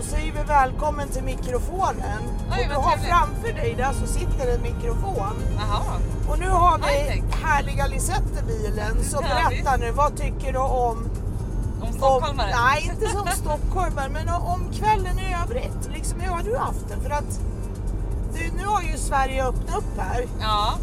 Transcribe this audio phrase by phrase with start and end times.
[0.00, 2.22] då säger vi välkommen till mikrofonen.
[2.52, 3.10] Oj, och du har trevligt.
[3.10, 5.34] framför dig där så sitter en mikrofon.
[5.56, 6.00] Jaha.
[6.28, 9.04] Och nu har vi härliga Lisette i bilen.
[9.04, 10.68] Så berätta nu, vad tycker du om...
[10.68, 12.50] Om om stockholmare?
[12.50, 15.90] nej, inte som stockholmare, men om kvällen i övrigt.
[15.94, 17.00] Liksom, hur har du haft det?
[17.02, 17.40] För att
[18.34, 20.26] du, nu har ju Sverige öppnat upp här.
[20.40, 20.74] Ja,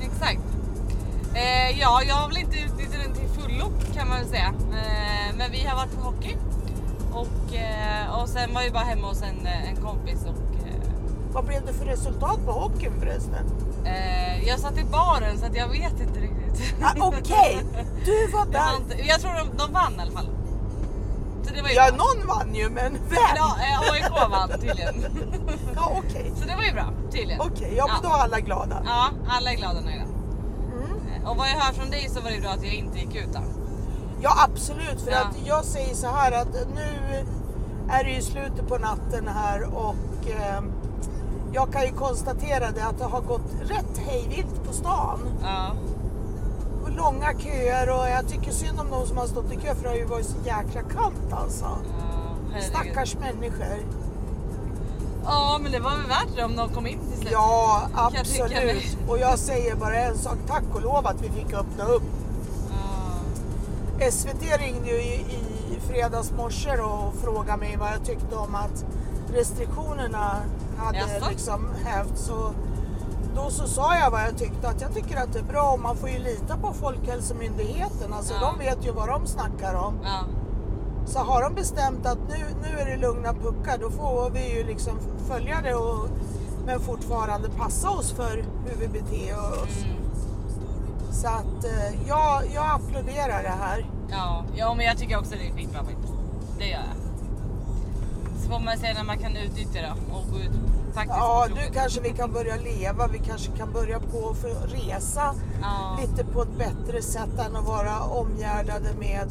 [0.00, 0.40] exakt.
[1.34, 4.54] Eh, ja, jag har väl inte utnyttjat den till fullo kan man väl säga.
[4.72, 6.36] Eh, men vi har varit på hockey.
[7.16, 10.74] Och, eh, och sen var vi bara hemma hos en, eh, en kompis och eh,
[11.32, 13.44] Vad blev det för resultat på hockeyn förresten?
[14.46, 16.74] jag satt i baren så att jag vet inte riktigt.
[16.82, 17.58] Ah, Okej,
[18.04, 18.76] du var Jag, där.
[18.76, 20.28] inte, jag tror de, de vann i alla fall.
[21.62, 21.96] Var Ja, bra.
[21.96, 23.18] någon vann ju, men vem?
[23.36, 23.56] Ja,
[23.92, 25.04] AIK vann tydligen.
[25.76, 26.32] Ja, okej.
[26.36, 27.40] Så det var ju bra tydligen.
[27.40, 28.82] Okej, ja men då är alla glada.
[28.86, 30.02] Ja, alla är glada och nöjda.
[30.02, 31.26] Mm.
[31.26, 33.32] Och vad jag hör från dig så var det bra att jag inte gick ut
[33.32, 33.40] då.
[34.20, 35.18] Ja absolut, för Ja.
[35.20, 37.24] att jag säger så här att nu
[37.88, 40.60] är det ju slutet på natten här och eh,
[41.52, 45.18] jag kan ju konstatera det att det har gått rätt hejvilt på stan.
[45.42, 45.70] Ja.
[46.84, 49.82] Och långa köer och jag tycker synd om de som har stått i kö för
[49.82, 51.64] det har ju varit så jäkla kallt alltså.
[52.54, 52.60] Ja.
[52.62, 53.76] Stackars människor.
[55.24, 57.32] Ja, men det var väl värt det om de kom in till slut.
[57.32, 58.96] Ja jag absolut.
[59.08, 62.02] Och jag säger bara en sak, tack och lov att vi fick öppna upp.
[64.00, 65.14] SVT ringde ju i,
[65.70, 68.84] i fredags morse och frågade mig vad jag tyckte om att
[69.34, 70.36] restriktionerna
[70.78, 71.30] hade Jaså?
[71.30, 72.30] liksom hävts.
[72.30, 72.52] Och
[73.34, 75.80] då så sa jag vad jag tyckte, att jag tycker att det är bra och
[75.80, 78.12] man får ju lita på Folkhälsomyndigheten.
[78.12, 78.40] Alltså Ja.
[78.52, 79.94] de vet ju vad de snackar om.
[80.04, 80.20] Ja.
[81.06, 84.64] Så har de bestämt att nu, nu är det lugna puckar, då får vi ju
[84.64, 86.08] liksom följa det och
[86.66, 89.84] men fortfarande passa oss för hur vi beter oss.
[89.84, 89.96] Mm.
[91.22, 93.90] Så att eh, jag, jag applåderar det här.
[94.10, 94.44] Ja.
[94.56, 96.12] ja, men jag tycker också det är skitbra faktiskt.
[96.58, 98.42] Det gör jag.
[98.42, 100.50] Så får man se när man kan utnyttja det och gå ut
[100.94, 103.06] faktiskt Ja, på nu kanske vi kan börja leva.
[103.06, 105.98] Vi kanske kan börja på för resa Ja.
[106.00, 109.28] lite på ett bättre sätt än att vara omgärdade med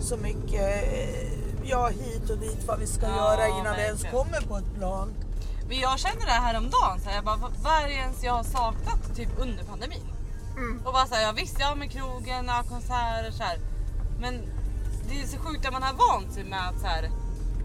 [0.00, 1.28] så mycket eh,
[1.64, 4.24] ja, hit och dit vad vi ska Ja, göra innan vi ens verkligen.
[4.24, 5.08] kommer på ett plan.
[5.68, 8.24] Men jag kände det här häromdagen, så här, jag bara, vad vad är det ens
[8.24, 10.02] jag har saknat typ under pandemin?
[10.56, 10.82] Mm.
[10.86, 13.58] Och bara så här, jag visste jag med krogen, ja, konserter så här.
[14.20, 14.42] Men
[15.08, 17.10] det är så sjukt att man har vant sig med att så här,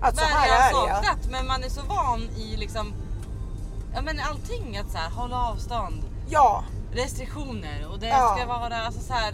[0.01, 0.95] Att så här är det ja.
[0.95, 1.31] saknat?
[1.31, 2.93] Men man är så van i liksom,
[3.93, 6.63] ja men allting att så här, hålla avstånd, Ja,
[6.93, 8.35] restriktioner och det Ja.
[8.37, 9.33] ska vara alltså så här,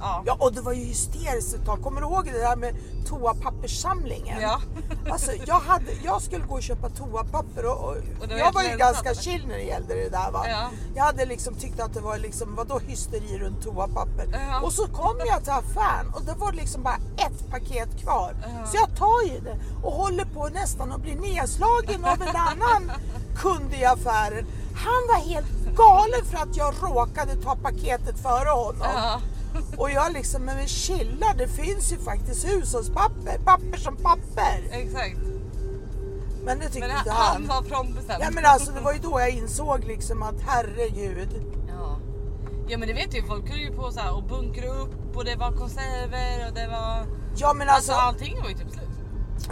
[0.00, 0.22] ja.
[0.26, 1.82] ja, och det var ju hysteriskt ett tag.
[1.82, 2.74] Kommer du ihåg det där med
[3.08, 4.40] toapapperssamlingen?
[4.40, 4.60] Ja.
[5.10, 8.62] Alltså, jag, hade, jag skulle gå och köpa toapapper och, och, Och var jag var
[8.62, 9.20] ju ganska eller?
[9.20, 10.30] chill när det gällde det där.
[10.30, 10.44] Va?
[10.48, 10.68] Ja.
[10.94, 14.26] Jag hade liksom tyckt att det var liksom, vadå hysteri runt toapapper?
[14.50, 14.60] Ja.
[14.60, 18.36] Och så kom jag till affären och det var liksom bara ett paket kvar.
[18.42, 18.66] Ja.
[18.66, 22.92] Så jag tar ju det och håller på nästan att bli nedslagen av en annan
[23.36, 24.46] kund i affären.
[24.74, 29.20] Han var helt galen för att jag råkade ta paketet före honom.
[29.76, 34.68] Och jag liksom, men chilla, det finns ju faktiskt hushållspapper, papper som papper.
[34.70, 35.18] Exakt.
[36.44, 37.46] Men det tyckte Men inte han, han.
[37.48, 38.16] han var prompisen.
[38.20, 41.42] Ja men alltså det var ju då jag insåg liksom att herregud.
[41.68, 41.98] Ja.
[42.68, 45.24] ja men det vet ju folk höll ju på så här och bunkra upp och
[45.24, 47.06] det var konserver och det var...
[47.36, 48.88] Ja men Alltså, alltså, allting var ju typ slut.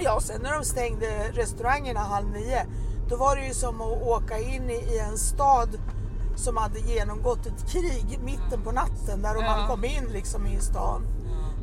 [0.01, 2.67] ja sen när de stängde restaurangerna halv nio,
[3.09, 5.69] då var det ju som att åka in i, i en stad
[6.37, 9.41] som hade genomgått ett krig mitten på natten där Ja.
[9.57, 11.03] man kom in liksom i stan.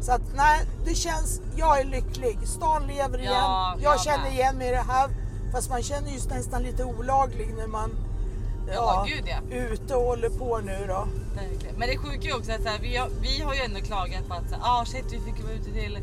[0.01, 2.39] Så att nej, det känns, jag är lycklig.
[2.43, 3.33] Stan lever igen.
[3.33, 5.09] Ja, jag jag känner igen mig i det här.
[5.51, 7.91] Fast man känner ju nästan lite olaglig när man
[8.73, 9.55] Ja, gud, ja.
[9.55, 11.07] ute och håller på nu då.
[11.35, 11.75] Verkligen.
[11.77, 14.27] Men det sjuka är också att så här, vi, har, vi har ju ändå klagat
[14.27, 15.99] på att så här, ah, shit vi fick vara ute till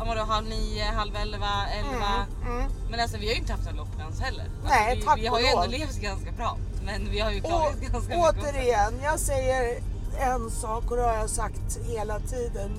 [0.00, 2.26] ja, vadå, halv nio, halv elva, elva.
[2.46, 2.70] Mm.
[2.90, 4.44] Men alltså vi har ju inte haft en lockdowns heller.
[4.44, 6.56] Alltså, Nej, vi, tack vi har och ju ändå levt ganska bra.
[6.84, 8.30] Men vi har ju Och klagat ganska mycket.
[8.30, 8.46] också.
[8.48, 9.78] återigen, jag säger
[10.20, 12.70] en sak och det har jag sagt hela tiden.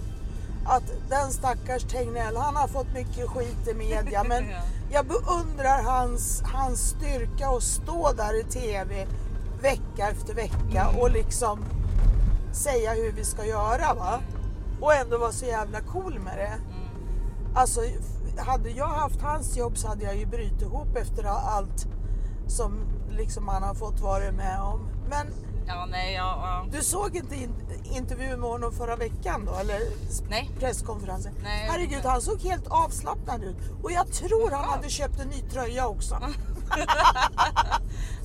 [0.66, 4.58] Att den stackars Tegnell, han har fått mycket skit i media men Ja.
[4.92, 9.08] jag beundrar hans, hans styrka att stå där i TV
[9.62, 10.96] vecka efter vecka Mm.
[11.00, 11.66] och liksom
[12.54, 14.20] säga hur vi ska göra va.
[14.82, 16.46] Och ändå vara så jävla cool med det.
[16.48, 16.91] Mm.
[17.56, 17.82] Alltså
[18.38, 21.86] hade jag haft hans jobb så hade jag ju brutit ihop efter allt
[22.48, 24.88] som liksom han har fått vara med om.
[25.10, 25.28] Men
[25.68, 26.66] Ja, nej, ja, ja.
[26.78, 27.54] du såg inte in,
[27.84, 29.54] intervjun med honom förra veckan då?
[29.56, 29.80] Eller
[30.30, 30.52] Nej.
[30.60, 31.34] presskonferensen?
[31.44, 32.10] Nej, Herregud, inte.
[32.10, 33.58] han såg helt avslappnad ut.
[33.84, 36.16] Och jag tror han hade köpt en ny tröja också.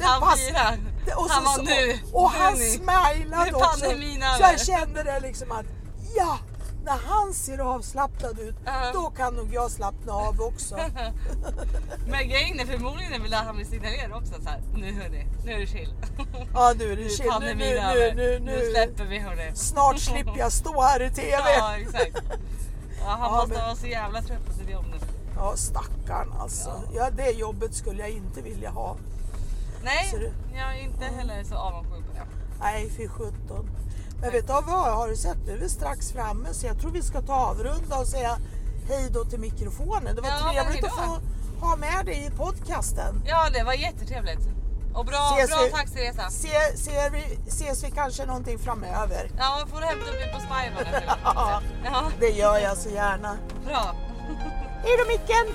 [0.00, 0.78] Han firar.
[1.16, 1.98] Och Han så- var nu.
[2.12, 3.80] Och nu han smilade också.
[4.36, 5.66] Så jag kände det liksom att
[6.16, 6.38] ja,
[6.86, 8.90] när han ser avslappnad ut, Ja.
[8.92, 10.76] då kan nog jag slappna av också.
[12.08, 14.60] Men grejen är förmodligen att han vill signalera också så här.
[14.76, 15.94] Nu hörni, nu är det chill.
[16.54, 17.30] Ja nu är det chill.
[17.40, 19.50] Nu, nu, nu, nu, Nu släpper vi hörni.
[19.54, 21.30] Snart slipper jag stå här i TV.
[21.58, 22.22] Ja exakt.
[23.00, 24.96] Ja, han Ja, måste men- vara så jävla trött på sitt jobb nu.
[25.36, 26.82] Ja stackarn alltså.
[26.94, 27.10] Ja.
[27.10, 28.96] det jobbet skulle jag inte vilja ha.
[29.84, 32.26] Nej, du- jag är inte heller så avundsjuk på det.
[32.60, 33.70] Nej fy sjutton.
[34.20, 34.66] Men vet du vad,
[34.96, 35.36] har du sett?
[35.46, 38.38] Nu är vi strax framme så jag tror vi ska ta avrunda och säga
[38.88, 40.14] hej då till mikrofonen.
[40.14, 41.20] Det var Ja, trevligt att få
[41.66, 43.22] ha med dig i podcasten.
[43.26, 44.40] Ja det var jättetrevligt.
[44.94, 46.30] Och bra, Ses bra vi- taxiresa.
[46.30, 49.30] Se, ser vi, ses vi kanske någonting framöver?
[49.38, 51.04] Ja, får du hämta mig på Spybar
[51.84, 53.36] Ja, det gör jag så gärna.
[53.66, 53.94] bra.
[54.82, 55.54] Hej då Micken!